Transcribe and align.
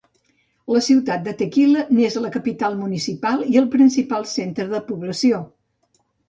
La 0.75 0.79
ciutat 0.85 1.27
de 1.27 1.33
Tequila 1.41 1.83
n'és 1.97 2.17
la 2.23 2.31
capital 2.37 2.79
municipal 2.79 3.45
i 3.57 3.61
el 3.63 3.69
principal 3.77 4.27
centre 4.33 4.67
de 4.73 4.83
població. 4.89 5.45